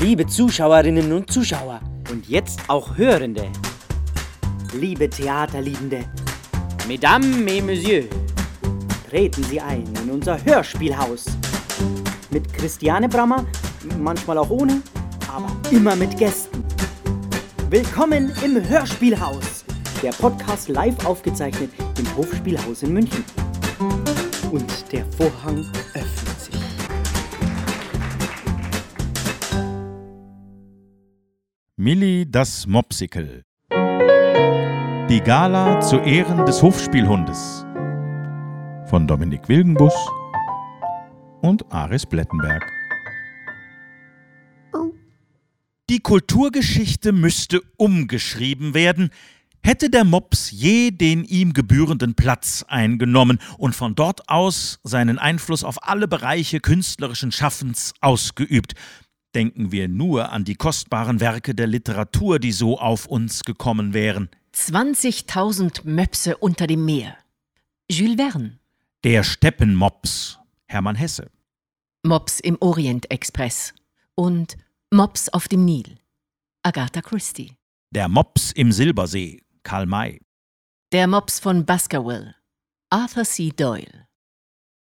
[0.00, 1.80] Liebe Zuschauerinnen und Zuschauer.
[2.08, 3.48] Und jetzt auch Hörende.
[4.72, 6.04] Liebe Theaterliebende.
[6.86, 8.06] Mesdames et Messieurs.
[9.10, 11.24] Treten Sie ein in unser Hörspielhaus.
[12.30, 13.44] Mit Christiane Brammer,
[13.98, 14.82] manchmal auch ohne,
[15.34, 16.62] aber immer mit Gästen.
[17.68, 19.64] Willkommen im Hörspielhaus.
[20.00, 23.24] Der Podcast live aufgezeichnet im Hofspielhaus in München.
[24.52, 26.07] Und der Vorhang öffnet
[31.88, 33.44] Milli das Mopsikel.
[35.08, 37.64] Die Gala zu Ehren des Hofspielhundes.
[38.90, 39.94] Von Dominik Wilgenbusch
[41.40, 42.62] und Aris Blettenberg.
[45.88, 49.08] Die Kulturgeschichte müsste umgeschrieben werden,
[49.62, 55.64] hätte der Mops je den ihm gebührenden Platz eingenommen und von dort aus seinen Einfluss
[55.64, 58.74] auf alle Bereiche künstlerischen Schaffens ausgeübt.
[59.34, 64.30] Denken wir nur an die kostbaren Werke der Literatur, die so auf uns gekommen wären.
[64.54, 67.16] 20.000 Möpse unter dem Meer.
[67.90, 68.58] Jules Verne.
[69.04, 71.30] Der Steppenmops, Hermann Hesse.
[72.02, 73.74] Mops im Orient-Express.
[74.14, 74.56] Und
[74.90, 75.98] Mops auf dem Nil.
[76.62, 77.52] Agatha Christie.
[77.90, 80.20] Der Mops im Silbersee, Karl May.
[80.92, 82.34] Der Mops von Baskerville.
[82.90, 83.50] Arthur C.
[83.50, 84.07] Doyle.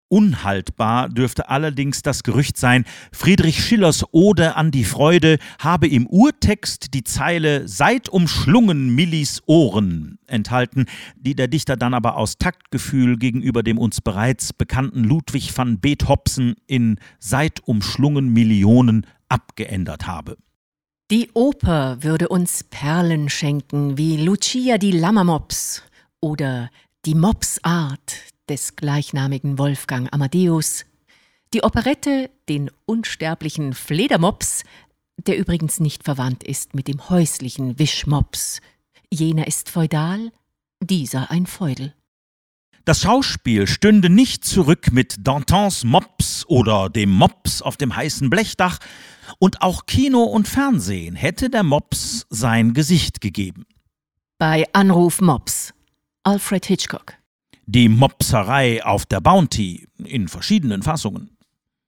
[0.08, 6.94] Unhaltbar dürfte allerdings das Gerücht sein, Friedrich Schillers Ode an die Freude habe im Urtext
[6.94, 10.86] die Zeile Seid umschlungen Millis Ohren enthalten,
[11.16, 16.54] die der Dichter dann aber aus Taktgefühl gegenüber dem uns bereits bekannten Ludwig van Beethoven
[16.66, 20.38] in Seid umschlungen Millionen abgeändert habe.
[21.10, 25.82] Die Oper würde uns Perlen schenken wie Lucia die Lammermops
[26.20, 26.70] oder
[27.04, 30.84] die Mopsart des gleichnamigen Wolfgang Amadeus,
[31.54, 34.64] die Operette den unsterblichen Fledermops,
[35.26, 38.60] der übrigens nicht verwandt ist mit dem häuslichen Wischmops.
[39.12, 40.32] Jener ist feudal,
[40.80, 41.94] dieser ein Feudel.
[42.84, 48.78] Das Schauspiel stünde nicht zurück mit Dantons Mops oder dem Mops auf dem heißen Blechdach,
[49.38, 53.66] und auch Kino und Fernsehen hätte der Mops sein Gesicht gegeben.
[54.38, 55.74] Bei Anruf Mops
[56.22, 57.14] Alfred Hitchcock.
[57.70, 61.36] Die Mopserei auf der Bounty in verschiedenen Fassungen.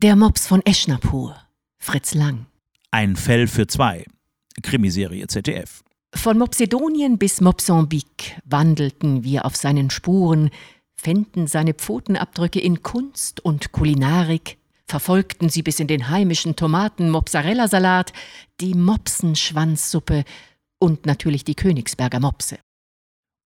[0.02, 1.34] Der Mops von Eschnapur
[1.78, 2.44] Fritz Lang.
[2.90, 4.04] Ein Fell für zwei.
[4.62, 5.82] Krimiserie ZDF.
[6.14, 10.50] Von Mopsedonien bis Mopsambique wandelten wir auf seinen Spuren,
[10.96, 18.12] fänden seine Pfotenabdrücke in Kunst und Kulinarik, verfolgten sie bis in den heimischen Tomaten-Mozzarella-Salat,
[18.60, 20.24] die Mopsenschwanzsuppe
[20.78, 22.58] und natürlich die Königsberger Mopse.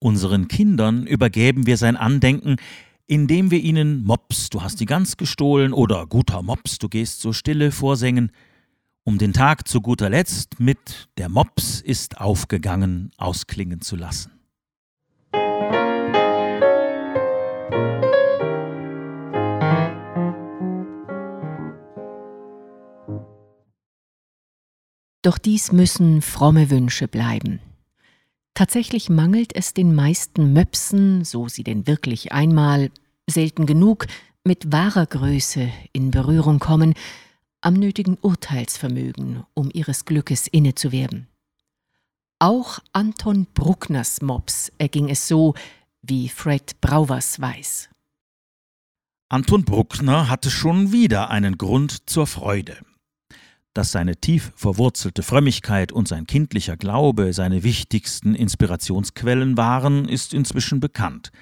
[0.04, 2.56] Unseren Kindern übergäben wir sein Andenken,
[3.06, 7.32] indem wir ihnen Mops, du hast die Gans gestohlen oder guter Mops, du gehst so
[7.32, 8.30] stille vorsängen,
[9.04, 14.32] um den Tag zu guter Letzt mit Der Mops ist aufgegangen ausklingen zu lassen.
[25.22, 27.60] Doch dies müssen fromme Wünsche bleiben.
[28.54, 32.90] Tatsächlich mangelt es den meisten Möpsen, so sie denn wirklich einmal,
[33.28, 34.06] selten genug,
[34.44, 36.94] mit wahrer Größe in Berührung kommen,
[37.60, 41.26] am nötigen Urteilsvermögen, um ihres Glückes inne zu werden.
[42.38, 45.54] Auch Anton Bruckners Mops erging es so,
[46.02, 47.88] wie Fred Brauwers weiß.
[49.30, 52.76] Anton Bruckner hatte schon wieder einen Grund zur Freude.
[53.74, 60.78] Dass seine tief verwurzelte Frömmigkeit und sein kindlicher Glaube seine wichtigsten Inspirationsquellen waren, ist inzwischen
[60.78, 61.32] bekannt.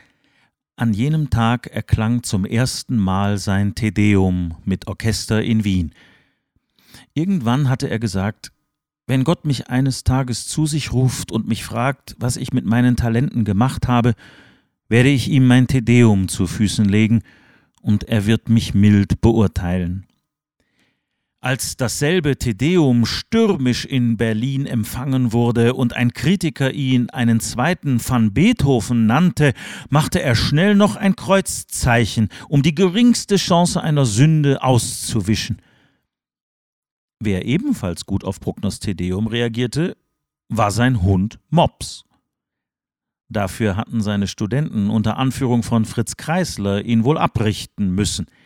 [0.76, 5.92] An jenem Tag erklang zum ersten Mal sein Tedeum mit Orchester in Wien.
[7.12, 8.50] Irgendwann hatte er gesagt,
[9.06, 12.97] wenn Gott mich eines Tages zu sich ruft und mich fragt, was ich mit meinen
[12.97, 14.15] Talenten gemacht habe,
[14.88, 17.22] werde ich ihm mein Tedeum zu Füßen legen,
[17.82, 20.06] und er wird mich mild beurteilen.
[21.44, 28.33] Als dasselbe Tedeum stürmisch in Berlin empfangen wurde und ein Kritiker ihn einen zweiten van
[28.33, 29.53] Beethoven nannte,
[29.91, 35.60] machte er schnell noch ein Kreuzzeichen, um die geringste Chance einer Sünde auszuwischen.
[37.18, 39.97] Wer ebenfalls gut auf Bruckners Tedeum reagierte,
[40.48, 42.04] war sein Hund Mops.
[43.28, 48.27] Dafür hatten seine Studenten unter Anführung von Fritz Kreisler ihn wohl abrichten müssen–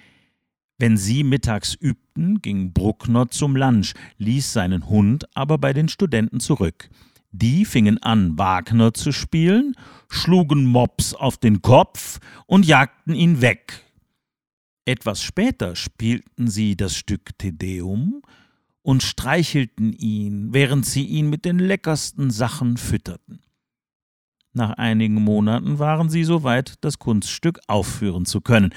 [0.79, 6.41] wenn sie mittags übten, ging Bruckner zum Lunch, ließ seinen Hund aber bei den Studenten
[6.41, 6.91] zurück.
[7.33, 9.75] Die fingen an, Wagner zu spielen,
[10.09, 13.83] schlugen Mops auf den Kopf und jagten ihn weg.
[14.85, 18.23] Etwas später spielten sie das Stück Te Deum,
[18.87, 23.41] und streichelten ihn, während sie ihn mit den leckersten Sachen fütterten.
[24.53, 28.73] Nach einigen Monaten waren sie so weit, das Kunststück aufführen zu können.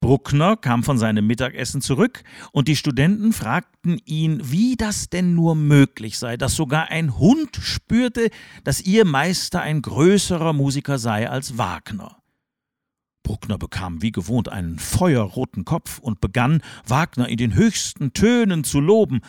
[0.00, 2.22] Bruckner kam von seinem Mittagessen zurück
[2.52, 7.56] und die Studenten fragten ihn, wie das denn nur möglich sei, dass sogar ein Hund
[7.56, 8.30] spürte,
[8.64, 12.22] dass ihr Meister ein größerer Musiker sei als Wagner.
[13.24, 18.80] Bruckner bekam wie gewohnt einen feuerroten Kopf und begann, Wagner in den höchsten Tönen zu
[18.80, 19.20] loben.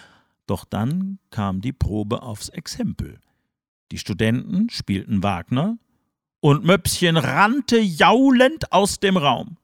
[0.45, 3.19] Doch dann kam die Probe aufs Exempel.
[3.91, 5.77] Die Studenten spielten Wagner,
[6.41, 9.57] und Möpschen rannte jaulend aus dem Raum.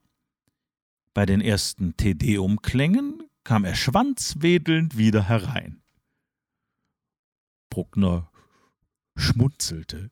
[1.16, 5.82] Bei den ersten Tedeum-Klängen kam er schwanzwedelnd wieder herein.
[7.70, 8.30] Bruckner
[9.16, 10.12] schmunzelte.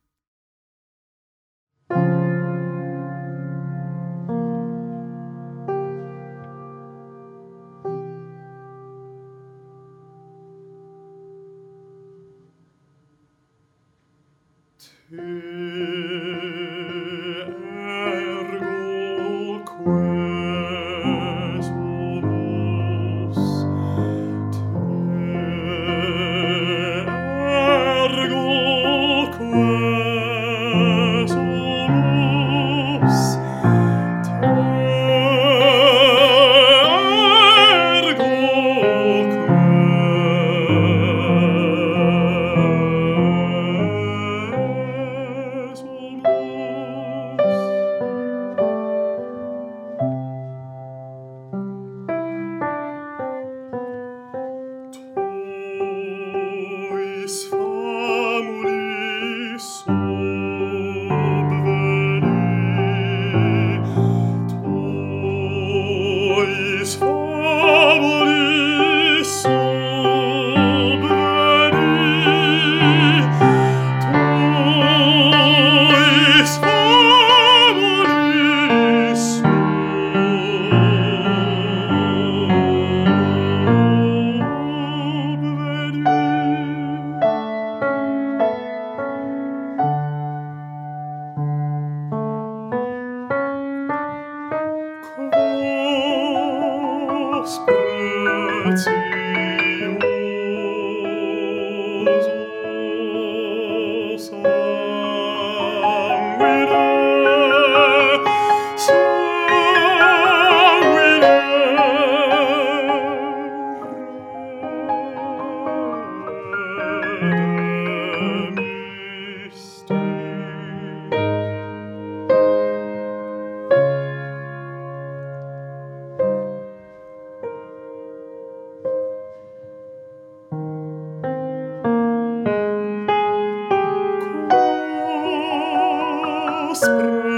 [136.73, 137.32] prosper.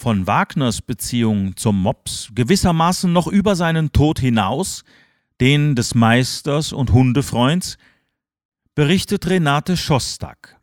[0.00, 4.82] Von Wagners Beziehung zum Mops gewissermaßen noch über seinen Tod hinaus,
[5.42, 7.76] den des Meisters und Hundefreunds,
[8.74, 10.58] berichtet Renate Schostak.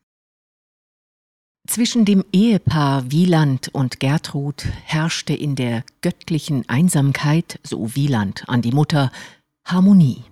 [1.67, 8.72] Zwischen dem Ehepaar Wieland und Gertrud herrschte in der göttlichen Einsamkeit, so Wieland an die
[8.72, 9.12] Mutter,
[9.65, 10.24] Harmonie.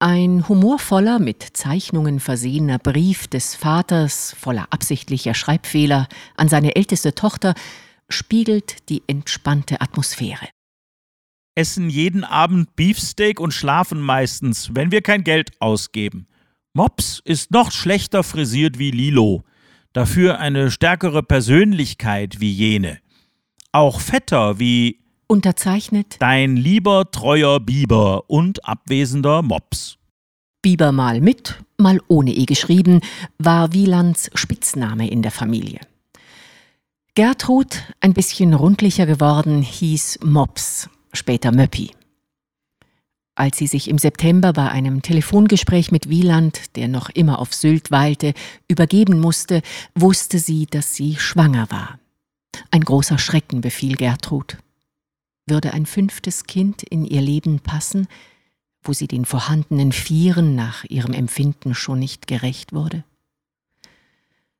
[0.00, 7.54] Ein humorvoller, mit Zeichnungen versehener Brief des Vaters, voller absichtlicher Schreibfehler, an seine älteste Tochter
[8.08, 10.48] spiegelt die entspannte Atmosphäre.
[11.56, 16.26] Essen jeden Abend Beefsteak und schlafen meistens, wenn wir kein Geld ausgeben.
[16.74, 19.44] Mops ist noch schlechter frisiert wie Lilo,
[19.92, 22.98] dafür eine stärkere Persönlichkeit wie jene.
[23.70, 29.96] auch fetter wie Unterzeichnet dein lieber treuer Biber und abwesender Mops.
[30.62, 33.00] Biber mal mit, mal ohne E geschrieben,
[33.38, 35.80] war Wielands Spitzname in der Familie.
[37.16, 41.92] Gertrud, ein bisschen rundlicher geworden, hieß Mops, später Möppi.
[43.36, 47.92] Als sie sich im September bei einem Telefongespräch mit Wieland, der noch immer auf Sylt
[47.92, 48.34] weilte,
[48.66, 49.62] übergeben musste,
[49.94, 52.00] wusste sie, dass sie schwanger war.
[52.72, 54.58] Ein großer Schrecken befiel Gertrud.
[55.46, 58.08] Würde ein fünftes Kind in ihr Leben passen,
[58.82, 63.04] wo sie den vorhandenen Vieren nach ihrem Empfinden schon nicht gerecht wurde?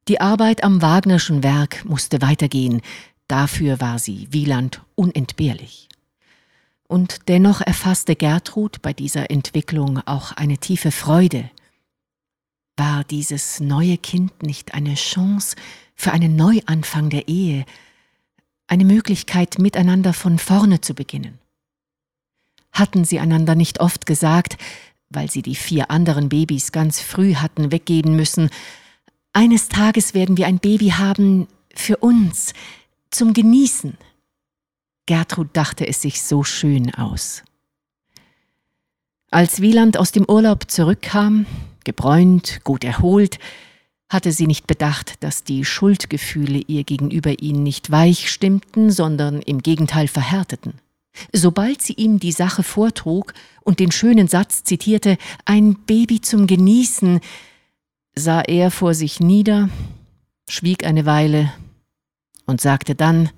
[0.06, 2.82] Die Arbeit am Wagnerschen Werk musste weitergehen,
[3.26, 5.88] dafür war sie Wieland unentbehrlich.
[6.86, 11.50] Und dennoch erfasste Gertrud bei dieser Entwicklung auch eine tiefe Freude.
[12.76, 15.56] War dieses neue Kind nicht eine Chance
[15.94, 17.64] für einen Neuanfang der Ehe,
[18.66, 21.38] eine Möglichkeit, miteinander von vorne zu beginnen?
[22.72, 24.58] Hatten sie einander nicht oft gesagt,
[25.08, 28.50] weil sie die vier anderen Babys ganz früh hatten weggeben müssen,
[29.34, 32.54] eines Tages werden wir ein Baby haben für uns,
[33.10, 33.98] zum Genießen.
[35.06, 37.42] Gertrud dachte es sich so schön aus.
[39.30, 41.46] Als Wieland aus dem Urlaub zurückkam,
[41.84, 43.38] gebräunt, gut erholt,
[44.08, 49.60] hatte sie nicht bedacht, dass die Schuldgefühle ihr gegenüber ihn nicht weich stimmten, sondern im
[49.60, 50.74] Gegenteil verhärteten.
[51.32, 57.20] Sobald sie ihm die Sache vortrug und den schönen Satz zitierte, ein Baby zum Genießen,
[58.14, 59.68] sah er vor sich nieder,
[60.48, 61.52] schwieg eine Weile
[62.46, 63.30] und sagte dann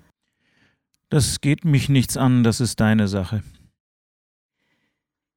[1.08, 3.42] Das geht mich nichts an, das ist deine Sache.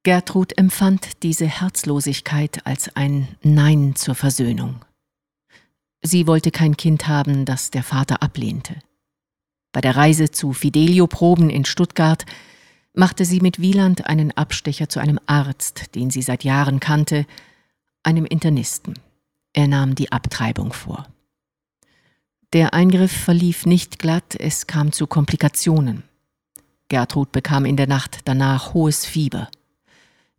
[0.04, 4.84] Gertrud empfand diese Herzlosigkeit als ein Nein zur Versöhnung.
[6.02, 8.78] Sie wollte kein Kind haben, das der Vater ablehnte.
[9.74, 12.26] Bei der Reise zu Fidelio-Proben in Stuttgart
[12.94, 17.26] machte sie mit Wieland einen Abstecher zu einem Arzt, den sie seit Jahren kannte,
[18.02, 18.96] einem Internisten.
[19.54, 21.08] Er nahm die Abtreibung vor.
[22.54, 26.04] Der Eingriff verlief nicht glatt, es kam zu Komplikationen.
[26.88, 29.50] Gertrud bekam in der Nacht danach hohes Fieber.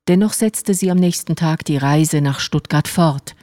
[0.08, 3.36] Dennoch setzte sie am nächsten Tag die Reise nach Stuttgart fort.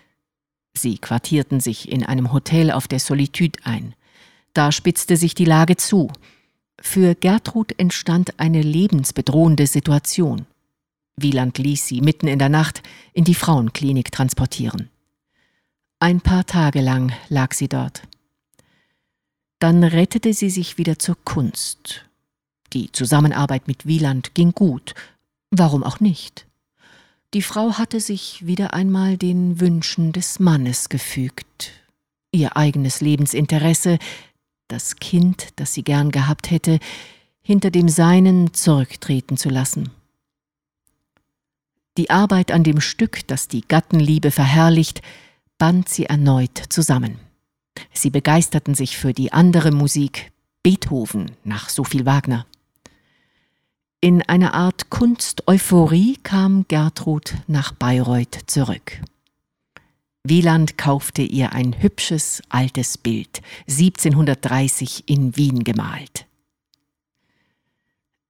[0.74, 3.96] Sie quartierten sich in einem Hotel auf der Solitude ein.
[4.54, 6.12] Da spitzte sich die Lage zu.
[6.82, 10.46] Für Gertrud entstand eine lebensbedrohende Situation.
[11.16, 12.84] Wieland ließ sie mitten in der Nacht
[13.14, 14.90] in die Frauenklinik transportieren.
[16.00, 18.04] Ein paar Tage lang lag sie dort.
[19.58, 22.06] Dann rettete sie sich wieder zur Kunst.
[22.74, 24.94] Die Zusammenarbeit mit Wieland ging gut,
[25.50, 26.46] warum auch nicht?
[27.34, 31.72] Die Frau hatte sich wieder einmal den Wünschen des Mannes gefügt.
[32.32, 33.98] Ihr eigenes Lebensinteresse,
[34.68, 36.80] das Kind, das sie gern gehabt hätte,
[37.42, 39.90] hinter dem Seinen zurücktreten zu lassen.
[41.98, 45.02] Die Arbeit an dem Stück, das die Gattenliebe verherrlicht,
[45.58, 47.20] band sie erneut zusammen.
[47.94, 50.32] Sie begeisterten sich für die andere Musik,
[50.64, 52.46] Beethoven nach so viel Wagner.
[54.00, 59.02] In einer Art Kunst-Euphorie kam Gertrud nach Bayreuth zurück.
[60.24, 66.26] Wieland kaufte ihr ein hübsches altes Bild, 1730 in Wien gemalt.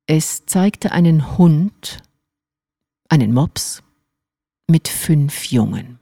[0.05, 2.03] Es zeigte einen Hund,
[3.10, 3.84] einen Mops,
[4.67, 5.97] mit fünf Jungen.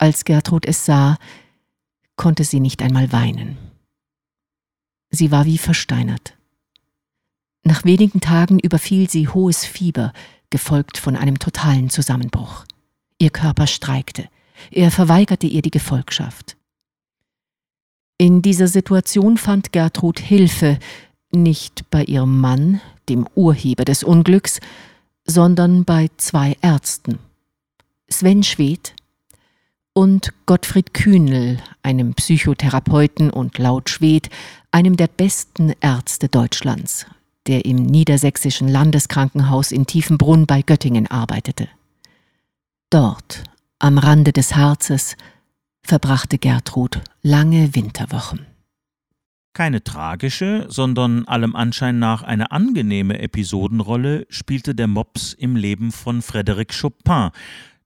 [0.00, 1.18] Als Gertrud es sah,
[2.16, 3.58] konnte sie nicht einmal weinen.
[5.10, 6.38] Sie war wie versteinert.
[7.64, 10.14] Nach wenigen Tagen überfiel sie hohes Fieber,
[10.48, 12.64] gefolgt von einem totalen Zusammenbruch.
[13.18, 14.30] Ihr Körper streikte.
[14.70, 16.56] Er verweigerte ihr die Gefolgschaft.
[18.16, 20.78] In dieser Situation fand Gertrud Hilfe,
[21.30, 22.80] nicht bei ihrem Mann,
[23.10, 24.60] dem Urheber des Unglücks,
[25.26, 27.18] sondern bei zwei Ärzten.
[28.08, 28.94] Sven Schwedt,
[29.92, 34.30] und Gottfried Kühnel, einem Psychotherapeuten und laut Schwed
[34.70, 37.06] einem der besten Ärzte Deutschlands,
[37.46, 41.68] der im Niedersächsischen Landeskrankenhaus in Tiefenbrunn bei Göttingen arbeitete.
[42.90, 43.44] Dort,
[43.78, 45.16] am Rande des Harzes,
[45.82, 48.46] verbrachte Gertrud lange Winterwochen.
[49.52, 56.22] Keine tragische, sondern allem Anschein nach eine angenehme Episodenrolle spielte der Mops im Leben von
[56.22, 57.30] Frédéric Chopin,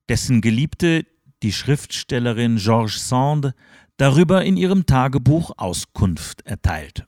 [0.08, 1.06] dessen Geliebte
[1.44, 3.52] die Schriftstellerin Georges Sand
[3.98, 7.06] darüber in ihrem Tagebuch Auskunft erteilt.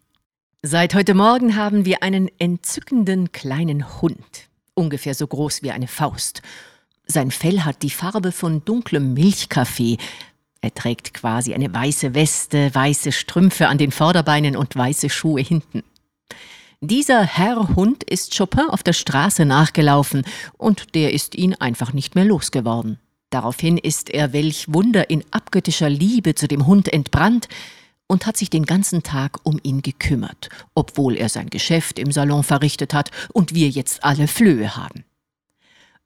[0.63, 6.43] Seit heute Morgen haben wir einen entzückenden kleinen Hund, ungefähr so groß wie eine Faust.
[7.07, 9.97] Sein Fell hat die Farbe von dunklem Milchkaffee.
[10.61, 15.83] Er trägt quasi eine weiße Weste, weiße Strümpfe an den Vorderbeinen und weiße Schuhe hinten.
[16.83, 20.25] Dieser Herr Hund ist Chopin auf der Straße nachgelaufen
[20.59, 22.99] und der ist ihn einfach nicht mehr losgeworden.
[23.31, 27.49] Daraufhin ist er welch Wunder in abgöttischer Liebe zu dem Hund entbrannt
[28.07, 32.45] und hat sich den ganzen Tag um ihn gekümmert, obwohl er sein Geschäft im Salon
[32.45, 35.05] verrichtet hat und wir jetzt alle Flöhe haben.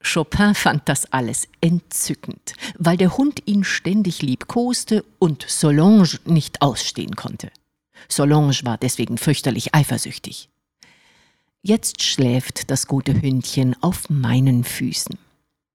[0.03, 7.15] Chopin fand das alles entzückend, weil der Hund ihn ständig liebkoste und Solange nicht ausstehen
[7.15, 7.51] konnte.
[8.07, 10.49] Solange war deswegen fürchterlich eifersüchtig.
[11.61, 15.19] Jetzt schläft das gute Hündchen auf meinen Füßen.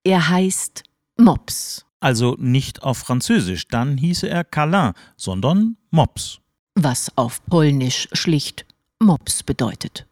[0.03, 0.83] Er heißt
[1.19, 1.87] Mops.
[2.01, 6.41] Also nicht auf Französisch, dann hieße er Calin, sondern Mops.
[6.75, 8.67] Was auf Polnisch schlicht
[9.01, 10.07] Mops bedeutet.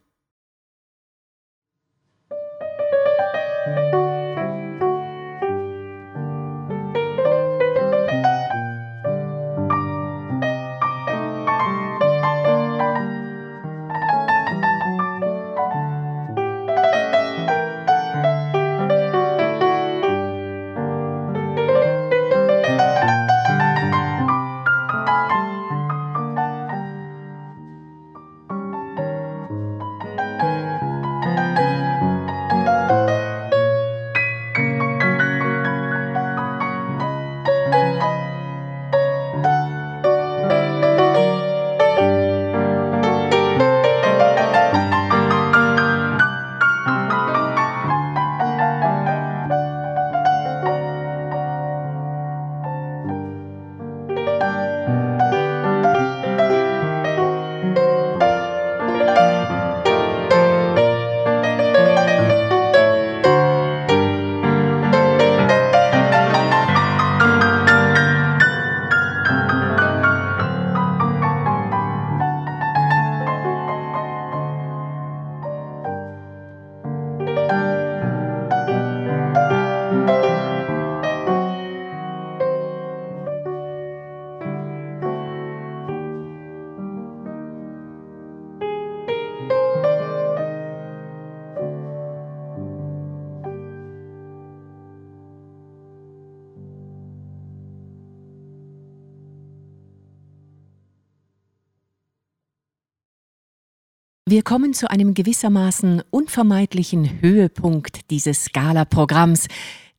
[104.27, 109.45] Wir kommen zu einem gewissermaßen unvermeidlichen Höhepunkt dieses Gala-Programms,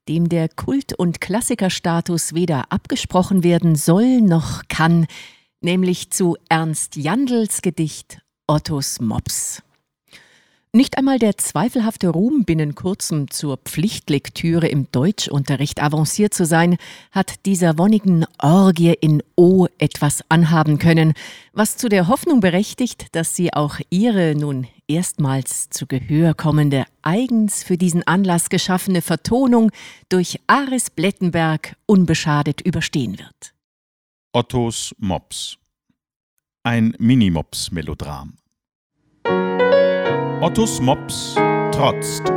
[0.09, 5.07] dem der Kult- und Klassikerstatus weder abgesprochen werden soll noch kann,
[5.61, 9.63] nämlich zu Ernst Jandls Gedicht Ottos Mops.
[10.77, 16.77] Nicht einmal der zweifelhafte Ruhm, binnen kurzem zur Pflichtlektüre im Deutschunterricht avanciert zu sein,
[17.13, 21.15] hat dieser wonnigen Orgie in O etwas anhaben können,
[21.55, 27.63] was zu der Hoffnung berechtigt, dass sie auch ihre nun erstmals zu Gehör kommende, eigens
[27.63, 29.71] für diesen Anlass geschaffene Vertonung
[30.11, 33.55] durch Aris Blettenberg unbeschadet überstehen wird.
[34.35, 35.57] Ottos Mops.
[36.65, 38.35] Ein Minimops-Melodram.
[40.43, 41.35] Ottos Mops
[41.73, 42.31] trotzt.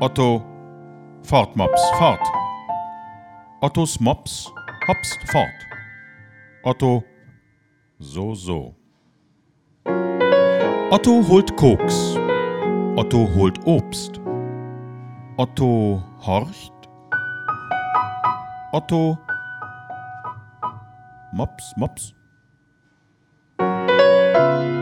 [0.00, 0.42] Otto
[1.22, 2.26] fort Mops fort.
[3.60, 4.50] Ottos Mops
[4.86, 5.66] hopst fort.
[6.64, 7.04] Otto
[7.98, 8.74] so so.
[10.90, 12.16] Otto holt Koks.
[12.96, 14.18] Otto holt Obst.
[15.36, 16.72] Otto horcht.
[18.72, 19.18] Otto
[21.32, 22.14] Mops Mops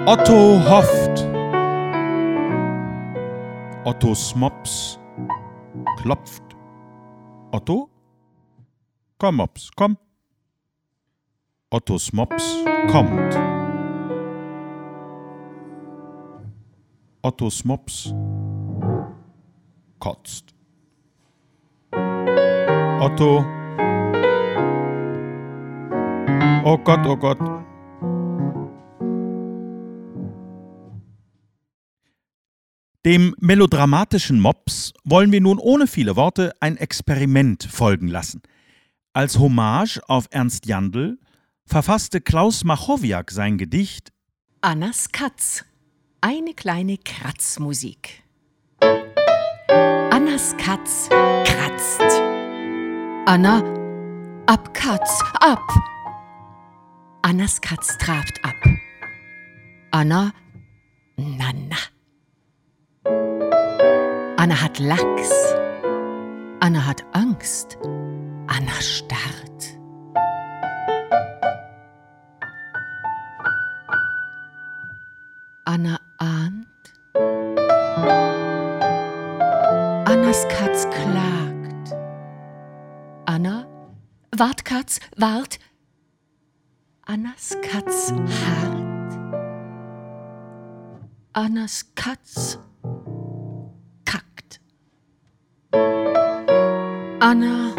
[0.08, 1.26] Otto hofft.
[3.84, 5.00] Ottos Mops
[5.96, 6.44] klopft.
[7.50, 7.90] Otto?
[9.18, 9.96] Komm, Mops, komm.
[11.70, 13.34] Ottos Mops kommt.
[17.22, 18.14] Ottos Mops
[19.98, 20.54] kotzt.
[23.00, 23.44] Otto.
[26.64, 27.38] Oh Gott, oh Gott.
[33.06, 38.42] Dem melodramatischen Mops wollen wir nun ohne viele Worte ein Experiment folgen lassen.
[39.12, 41.16] Als Hommage auf Ernst Jandl
[41.64, 44.12] verfasste Klaus Machowiak sein Gedicht
[44.60, 45.64] Annas Katz.
[46.20, 48.24] Eine kleine Kratzmusik.
[48.80, 52.02] Annas Katz kratzt.
[53.26, 53.62] Anna,
[54.46, 55.62] ab Katz, ab.
[57.22, 58.56] Annas Katz trabt ab.
[59.92, 60.32] Anna,
[61.16, 61.76] na na.
[64.38, 65.30] Anna hat Lachs.
[66.60, 67.78] Anna hat Angst.
[68.46, 69.78] Anna starrt.
[75.64, 76.66] Anna ahnt.
[80.06, 81.96] Annas Katz klagt.
[83.24, 83.66] Anna,
[84.36, 85.58] wart Katz, wart.
[87.06, 89.18] Annas Katz harrt.
[91.32, 92.58] Annas Katz
[97.28, 97.74] Anna.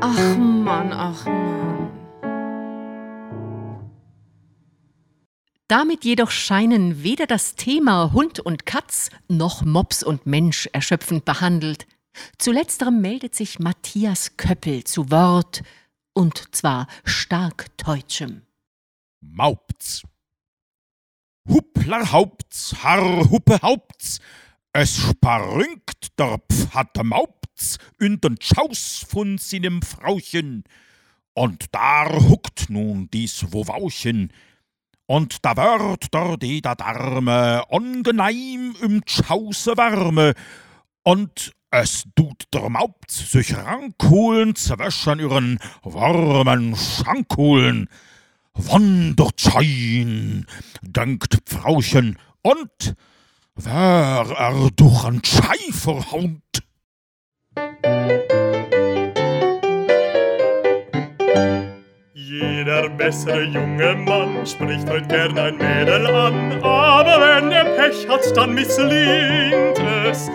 [0.00, 1.92] Ach Mann, ach Mann.
[5.68, 11.86] Damit jedoch scheinen weder das Thema Hund und Katz noch Mops und Mensch erschöpfend behandelt.
[12.38, 15.62] Zu letzterem meldet sich Matthias Köppel zu Wort,
[16.12, 18.42] und zwar stark teutschem.
[19.20, 20.02] Maupts.
[21.48, 24.18] Huppler Haupts, Harr Huppe Haupts,
[24.74, 30.64] es sparüngt der Pfadder Maupts in den Schaus von seinem Frauchen.
[31.32, 34.32] Und da huckt nun dies Wowauchen,
[35.06, 40.34] und da wird der die da Darme angenehm im Schause Wärme,
[41.04, 47.88] und es tut der Maupts sich rankohlen zwischen ihren warmen Schankohlen.
[48.54, 50.46] Wandertschein,
[50.82, 52.96] denkt Frauchen, und
[53.56, 56.40] wer er durch ein Scheifer haut.
[62.12, 68.36] Jeder bessere junge Mann spricht heut gern ein Mädel an, aber wenn er Pech hat,
[68.36, 70.30] dann misslingt es.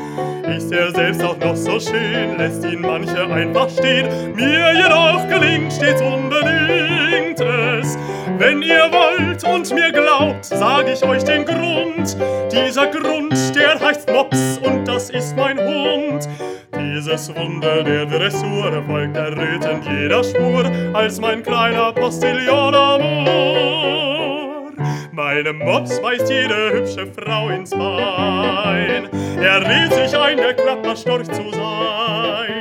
[0.47, 4.33] Ist er selbst auch noch so schön, lässt ihn manche einfach stehen.
[4.33, 7.97] Mir jedoch gelingt stets unbedingt es.
[8.39, 12.15] Wenn ihr wollt und mir glaubt, sag ich euch den Grund.
[12.49, 16.25] Dieser Grund, der heißt Mops und das ist mein Hund.
[16.73, 24.71] Dieses Wunder der Dressur folgt errötend jeder Spur, als mein kleiner Postillon Amor.
[25.11, 29.09] Meinem Mops weist jede hübsche Frau ins Bein.
[29.41, 32.58] Er redet sich ein, der Klapperstorch zu sein.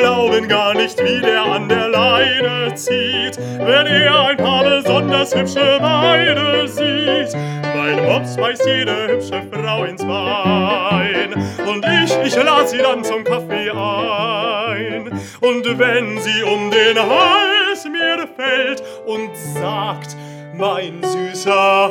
[0.00, 5.78] Glauben gar nicht, wie der an der Leine zieht, wenn er ein paar besonders hübsche
[5.78, 7.36] Beine sieht.
[7.76, 11.34] Mein Mops weist jede hübsche Frau ins Bein.
[11.68, 15.20] Und ich, ich lade sie dann zum Kaffee ein.
[15.42, 20.16] Und wenn sie um den Hals mir fällt und sagt,
[20.56, 21.90] mein süßer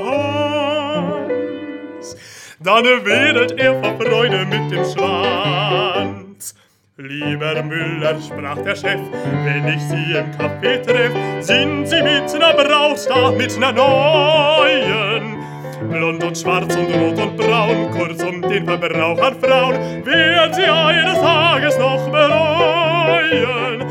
[0.82, 2.18] Hans,
[2.60, 6.19] dann wedelt er vor Freude mit dem Schwanz.
[7.02, 9.00] Lieber Müller, sprach der Chef,
[9.46, 15.38] wenn ich Sie im Café treff, sind Sie mit ner Braut da, mit ner neuen.
[15.90, 21.18] Blond und schwarz und rot und braun, kurz um den Verbraucher Frauen, werden Sie eines
[21.22, 23.82] Tages noch bereuen.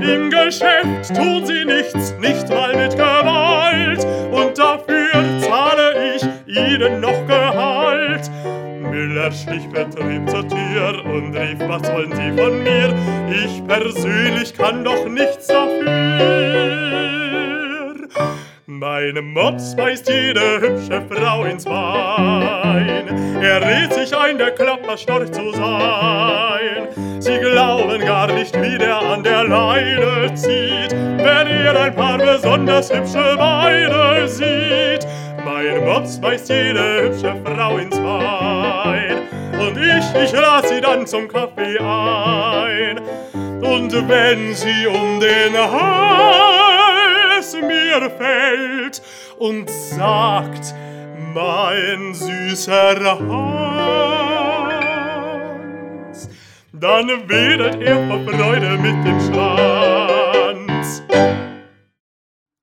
[0.00, 7.26] Im Geschäft tun Sie nichts, nicht mal mit Gewalt, und dafür zahle ich Ihnen noch
[7.26, 8.30] Gehalt.
[8.94, 12.94] Müller schlich vertrieb zur Tür und rief, was wollen Sie von mir?
[13.28, 16.94] Ich persönlich kann doch nichts dafür.
[18.66, 23.08] Meinem Mops weist jede hübsche Frau ins Bein.
[23.42, 26.86] Er redet sich ein, der Klapperstorch zu sein.
[27.18, 32.94] Sie glauben gar nicht, wie der an der Leine zieht, wenn er ein paar besonders
[32.94, 34.63] hübsche Beine sieht.
[35.84, 39.18] Mops weist jede hübsche Frau ins Bein.
[39.52, 42.98] Und ich, ich lad sie dann zum Kaffee ein.
[43.62, 49.02] Und wenn sie um den Hals mir fällt
[49.38, 50.74] und sagt,
[51.34, 53.98] mein süßer Hans,
[56.72, 61.02] dann wedelt er vor Freude mit dem Schwanz.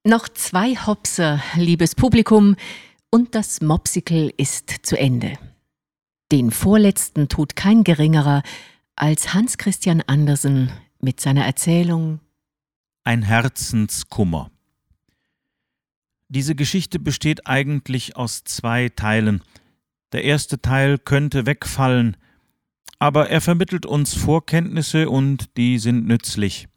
[0.03, 2.55] Noch zwei Hopser, liebes Publikum,
[3.11, 5.37] und das Mopsicle ist zu Ende.
[6.31, 8.41] Den vorletzten tut kein geringerer
[8.95, 12.21] als Hans Christian Andersen mit seiner Erzählung
[13.03, 14.49] Ein Herzenskummer.
[16.29, 19.43] Diese Geschichte besteht eigentlich aus zwei Teilen.
[20.13, 22.15] Der erste Teil könnte wegfallen,
[22.99, 26.69] aber er vermittelt uns Vorkenntnisse und die sind nützlich.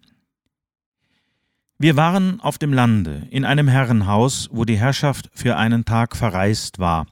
[1.85, 6.79] Wir waren auf dem Lande, in einem Herrenhaus, wo die Herrschaft für einen Tag verreist
[6.79, 7.07] war.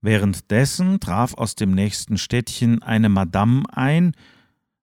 [0.00, 4.12] Währenddessen traf aus dem nächsten Städtchen eine Madame ein,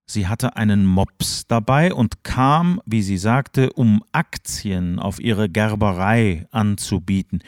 [0.06, 6.46] sie hatte einen Mops dabei und kam, wie sie sagte, um Aktien auf ihre Gerberei
[6.52, 7.40] anzubieten.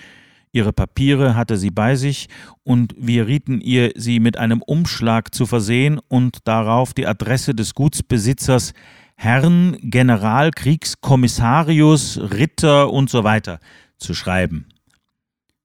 [0.53, 2.29] Ihre Papiere hatte sie bei sich,
[2.63, 7.75] und wir rieten ihr, sie mit einem Umschlag zu versehen und darauf die Adresse des
[7.75, 8.71] Gutsbesitzers
[9.15, 13.61] Herrn Generalkriegskommissarius Ritter und so weiter
[13.97, 14.67] zu schreiben.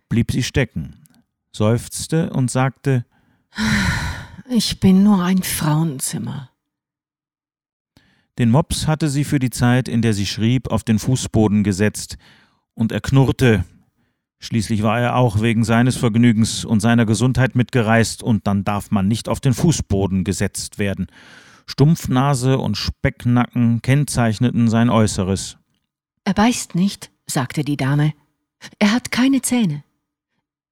[0.10, 1.04] blieb sie stecken,
[1.52, 3.06] seufzte und sagte
[4.54, 6.50] Ich bin nur ein Frauenzimmer.
[8.38, 12.18] Den Mops hatte sie für die Zeit, in der sie schrieb, auf den Fußboden gesetzt,
[12.74, 13.64] und er knurrte.
[14.40, 19.08] Schließlich war er auch wegen seines Vergnügens und seiner Gesundheit mitgereist, und dann darf man
[19.08, 21.08] nicht auf den Fußboden gesetzt werden.
[21.66, 25.60] Stumpfnase und Specknacken kennzeichneten sein Äußeres.
[26.26, 28.14] Er beißt nicht, sagte die Dame.
[28.80, 29.86] Er hat keine Zähne.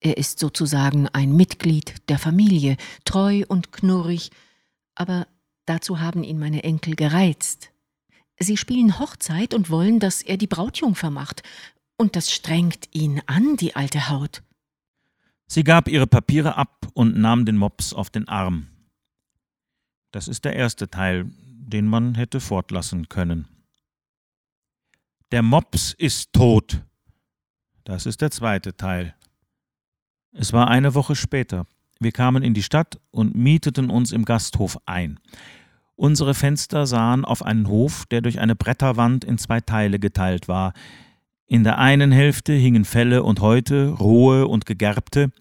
[0.02, 4.32] Er ist sozusagen ein Mitglied der Familie, treu und knurrig,
[4.96, 5.28] aber
[5.66, 7.72] dazu haben ihn meine Enkel gereizt.
[8.40, 11.44] Sie spielen Hochzeit und wollen, dass er die Brautjungfer macht,
[11.98, 14.42] und das strengt ihn an, die alte Haut.
[15.48, 18.68] Sie gab ihre Papiere ab und nahm den Mops auf den Arm.
[20.12, 23.48] Das ist der erste Teil, den man hätte fortlassen können.
[25.32, 26.82] Der Mops ist tot.
[27.84, 29.16] Das ist der zweite Teil.
[30.32, 31.66] Es war eine Woche später.
[32.00, 35.20] Wir kamen in die Stadt und mieteten uns im Gasthof ein.
[35.96, 40.74] Unsere Fenster sahen auf einen Hof, der durch eine Bretterwand in zwei Teile geteilt war.
[41.46, 45.32] In der einen Hälfte hingen Felle und Häute, rohe und gegerbte.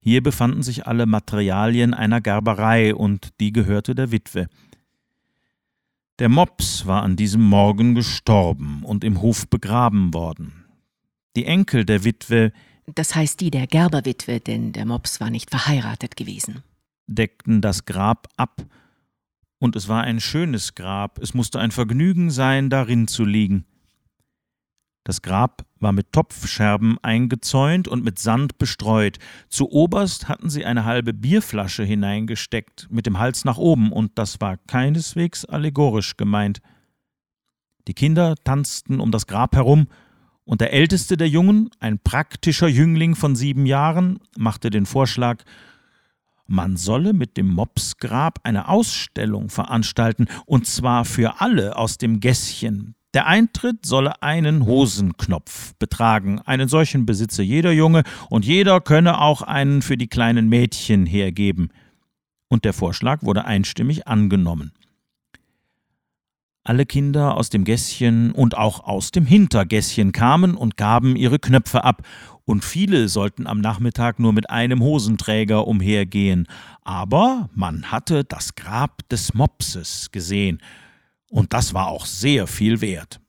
[0.00, 4.48] Hier befanden sich alle Materialien einer Gerberei und die gehörte der Witwe.
[6.18, 10.64] Der Mops war an diesem Morgen gestorben und im Hof begraben worden.
[11.36, 12.52] Die Enkel der Witwe,
[12.86, 16.62] das heißt die der Gerberwitwe, denn der Mops war nicht verheiratet gewesen,
[17.06, 18.64] deckten das Grab ab,
[19.58, 23.64] und es war ein schönes Grab, es musste ein Vergnügen sein, darin zu liegen.
[25.04, 29.18] Das Grab war mit Topfscherben eingezäunt und mit Sand bestreut.
[29.48, 34.40] Zu oberst hatten sie eine halbe Bierflasche hineingesteckt, mit dem Hals nach oben, und das
[34.40, 36.60] war keineswegs allegorisch gemeint.
[37.88, 39.88] Die Kinder tanzten um das Grab herum,
[40.44, 45.44] und der älteste der Jungen, ein praktischer Jüngling von sieben Jahren, machte den Vorschlag,
[46.46, 52.94] man solle mit dem Mopsgrab eine Ausstellung veranstalten, und zwar für alle aus dem Gässchen,
[53.14, 56.40] der Eintritt solle einen Hosenknopf betragen.
[56.40, 61.70] Einen solchen besitze jeder Junge und jeder könne auch einen für die kleinen Mädchen hergeben.
[62.48, 64.72] Und der Vorschlag wurde einstimmig angenommen.
[66.64, 71.82] Alle Kinder aus dem Gässchen und auch aus dem Hintergässchen kamen und gaben ihre Knöpfe
[71.82, 72.02] ab,
[72.44, 76.48] und viele sollten am Nachmittag nur mit einem Hosenträger umhergehen.
[76.82, 80.60] Aber man hatte das Grab des Mopses gesehen,
[81.30, 83.20] und das war auch sehr viel wert.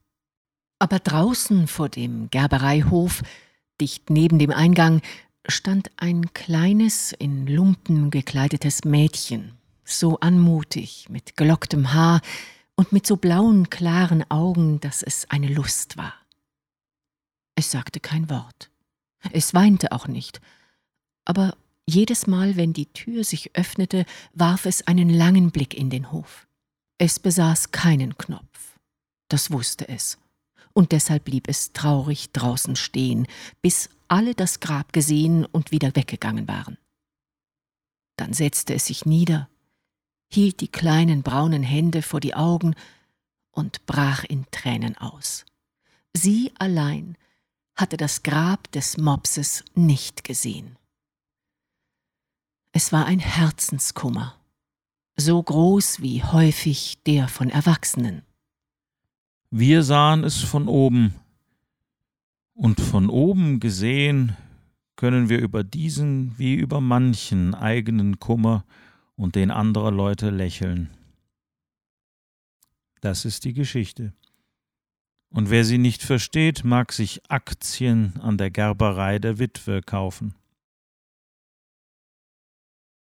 [0.78, 3.22] Aber draußen vor dem Gerbereihof,
[3.80, 5.02] dicht neben dem Eingang,
[5.48, 9.54] stand ein kleines, in Lumpen gekleidetes Mädchen,
[9.86, 12.22] so anmutig, mit gelocktem Haar
[12.76, 16.14] und mit so blauen, klaren Augen, dass es eine Lust war.
[17.56, 18.72] Es sagte kein Wort.
[19.32, 20.42] Es weinte auch nicht.
[21.26, 21.56] Aber
[21.86, 26.48] jedes Mal, wenn die Tür sich öffnete, warf es einen langen Blick in den Hof.
[26.98, 28.78] Es besaß keinen Knopf.
[29.30, 30.18] Das wusste es.
[30.74, 33.28] Und deshalb blieb es traurig draußen stehen,
[33.62, 36.78] bis alle das Grab gesehen und wieder weggegangen waren.
[38.18, 39.50] Dann setzte es sich nieder,
[40.34, 42.76] hielt die kleinen braunen Hände vor die Augen
[43.52, 45.46] und brach in Tränen aus.
[46.14, 47.18] Sie allein
[47.76, 50.78] hatte das Grab des Mopses nicht gesehen.
[52.72, 54.36] Es war ein Herzenskummer
[55.16, 58.24] so groß wie häufig der von Erwachsenen.
[59.52, 61.14] Wir sahen es von oben,
[62.56, 64.38] und von oben gesehen
[64.96, 68.64] können wir über diesen wie über manchen eigenen Kummer
[69.16, 70.90] und den anderer Leute lächeln.
[73.02, 74.14] Das ist die Geschichte.
[75.30, 80.36] Und wer sie nicht versteht, mag sich Aktien an der Gerberei der Witwe kaufen.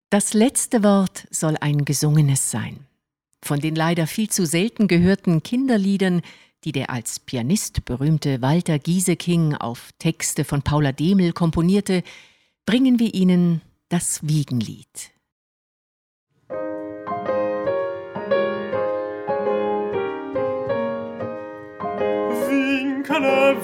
[0.10, 2.86] Das letzte Wort soll ein gesungenes sein.
[3.44, 6.22] Von den leider viel zu selten gehörten Kinderliedern,
[6.64, 12.04] die der als Pianist berühmte Walter Gieseking auf Texte von Paula Demel komponierte,
[12.66, 15.12] bringen wir Ihnen das Wiegenlied.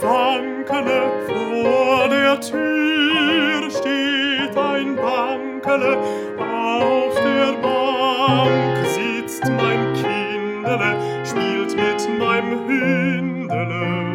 [0.02, 5.98] wankele, vor der Tür steht ein Bankele,
[6.38, 14.08] auf der Bank sitzt mein Kindele, spielt mit meinem Hündele.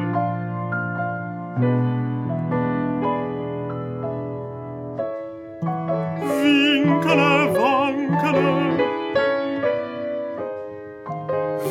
[6.43, 8.49] winkele, wankele.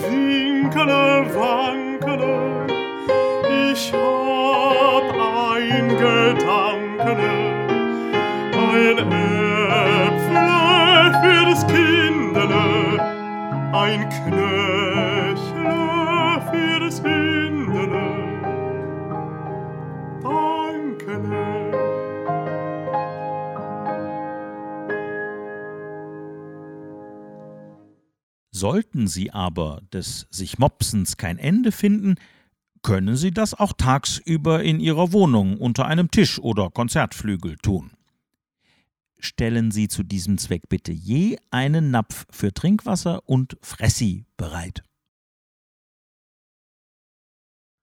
[0.04, 2.71] Winkele, wankele.
[3.84, 5.06] Ich hab
[5.56, 7.34] ein Gedankele,
[8.54, 8.98] ein
[10.12, 12.66] Äpfel für das Kindele,
[13.74, 15.74] ein Knöchle
[16.52, 18.06] für das Hindele.
[20.22, 21.44] Dankele.
[28.52, 32.18] Sollten Sie aber des sich Mopsens kein Ende finden,
[32.82, 37.92] können Sie das auch tagsüber in Ihrer Wohnung unter einem Tisch oder Konzertflügel tun.
[39.20, 44.84] Stellen Sie zu diesem Zweck bitte je einen Napf für Trinkwasser und Fressi bereit.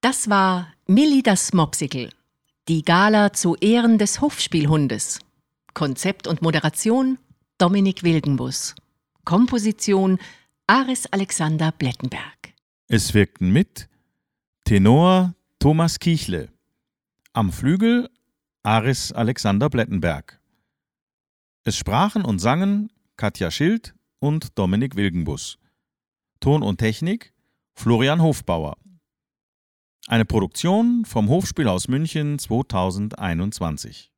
[0.01, 2.09] Das war Milli das Mopsikel,
[2.67, 5.19] die Gala zu Ehren des Hofspielhundes.
[5.73, 7.17] Konzept und Moderation
[7.57, 8.75] Dominik Wilgenbus.
[9.25, 10.19] Komposition
[10.67, 12.53] Aris Alexander Blettenberg.
[12.87, 13.88] Es wirkten mit
[14.69, 16.49] Tenor Thomas Kiechle,
[17.33, 18.07] am Flügel
[18.61, 20.39] Aris Alexander Blettenberg.
[21.63, 25.57] Es sprachen und sangen Katja Schild und Dominik Wilgenbus.
[26.39, 27.33] Ton und Technik
[27.73, 28.77] Florian Hofbauer.
[30.05, 34.11] Eine Produktion vom Hofspielhaus München 2021.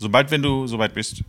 [0.00, 1.22] Sobald, wenn du soweit bist.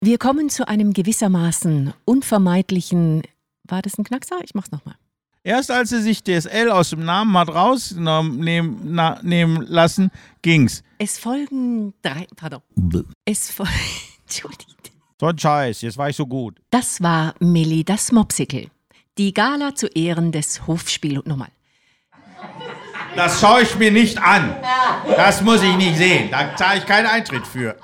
[0.00, 3.22] Wir kommen zu einem gewissermaßen unvermeidlichen.
[3.64, 4.38] War das ein Knackser?
[4.44, 4.94] Ich mach's nochmal.
[5.42, 9.26] Erst als sie sich DSL aus dem Namen hat rausnehmen
[9.66, 10.84] lassen, ging's.
[10.98, 12.28] Es folgen drei.
[12.36, 12.62] Pardon.
[13.24, 13.72] Es folgen.
[14.22, 14.92] Entschuldigt.
[15.20, 16.60] So ein Scheiß, jetzt war ich so gut.
[16.70, 18.70] Das war Milli das Mopsikel.
[19.18, 21.20] Die Gala zu Ehren des Hofspiel.
[21.24, 21.50] Nochmal.
[23.16, 24.54] Das schaue ich mir nicht an.
[25.16, 26.30] Das muss ich nicht sehen.
[26.30, 27.76] Da zahle ich keinen Eintritt für.